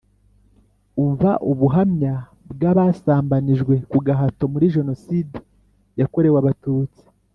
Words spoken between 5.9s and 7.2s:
yakorewe Abatutsi